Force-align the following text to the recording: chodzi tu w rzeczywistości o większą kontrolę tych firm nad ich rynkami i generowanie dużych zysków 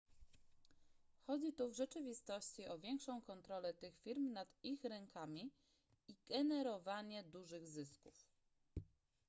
chodzi 1.27 1.53
tu 1.53 1.69
w 1.69 1.73
rzeczywistości 1.73 2.67
o 2.67 2.79
większą 2.79 3.21
kontrolę 3.21 3.73
tych 3.73 3.97
firm 3.99 4.33
nad 4.33 4.47
ich 4.63 4.83
rynkami 4.83 5.51
i 6.07 6.15
generowanie 6.29 7.23
dużych 7.23 7.67
zysków 7.67 8.25